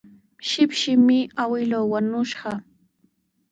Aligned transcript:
Shipshimi 0.47 1.19
awkilluu 1.43 1.85
wañushqa. 1.91 2.51